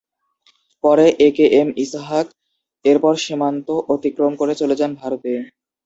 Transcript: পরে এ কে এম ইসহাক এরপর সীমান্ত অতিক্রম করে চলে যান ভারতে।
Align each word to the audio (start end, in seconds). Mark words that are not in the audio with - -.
পরে 0.83 1.05
এ 1.19 1.29
কে 1.35 1.45
এম 1.59 1.69
ইসহাক 1.83 2.27
এরপর 2.85 3.13
সীমান্ত 3.17 3.67
অতিক্রম 3.93 4.33
করে 4.37 4.53
চলে 4.55 4.75
যান 4.79 4.91
ভারতে। 4.95 5.31